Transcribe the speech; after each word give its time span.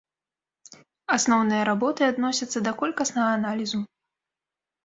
Асноўныя 1.17 1.67
работы 1.69 2.01
адносяцца 2.11 2.65
да 2.69 2.73
колькаснага 2.81 3.31
аналізу. 3.41 3.79